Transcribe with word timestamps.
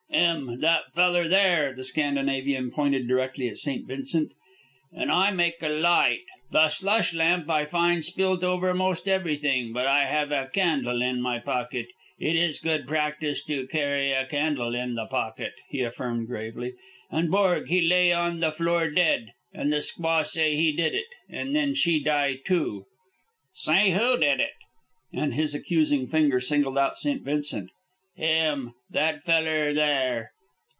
"Him. 0.13 0.61
That 0.61 0.93
feller 0.93 1.27
there." 1.27 1.73
The 1.73 1.83
Scandinavian 1.85 2.71
pointed 2.71 3.07
directly 3.07 3.47
at 3.49 3.57
St. 3.57 3.87
Vincent. 3.87 4.31
"And 4.93 5.11
I 5.11 5.31
make 5.31 5.61
a 5.63 5.69
light. 5.69 6.21
The 6.51 6.67
slush 6.69 7.13
lamp 7.13 7.49
I 7.49 7.65
find 7.65 8.03
spilt 8.03 8.43
over 8.43 8.73
most 8.73 9.07
everything, 9.07 9.73
but 9.73 9.87
I 9.87 10.05
have 10.05 10.31
a 10.31 10.47
candle 10.51 11.01
in 11.01 11.21
my 11.21 11.39
pocket. 11.39 11.87
It 12.19 12.35
is 12.35 12.59
good 12.59 12.85
practice 12.87 13.43
to 13.45 13.67
carry 13.67 14.11
a 14.11 14.25
candle 14.25 14.73
in 14.75 14.95
the 14.95 15.05
pocket," 15.05 15.53
he 15.69 15.81
affirmed 15.81 16.27
gravely. 16.27 16.73
"And 17.09 17.29
Borg 17.31 17.67
he 17.69 17.81
lay 17.81 18.11
on 18.13 18.39
the 18.41 18.51
floor 18.51 18.89
dead. 18.91 19.31
And 19.53 19.71
the 19.71 19.77
squaw 19.77 20.25
say 20.25 20.55
he 20.55 20.71
did 20.71 20.93
it, 20.93 21.05
and 21.29 21.55
then 21.55 21.73
she 21.73 22.01
die, 22.03 22.39
too." 22.45 22.85
"Said 23.55 23.89
who 23.91 24.17
did 24.17 24.39
it?" 24.39 24.53
Again 25.13 25.31
his 25.33 25.55
accusing 25.55 26.05
finger 26.07 26.39
singled 26.39 26.77
out 26.77 26.97
St. 26.97 27.21
Vincent. 27.23 27.69
"Him. 28.13 28.73
That 28.91 29.23
feller 29.23 29.73
there." 29.73 30.31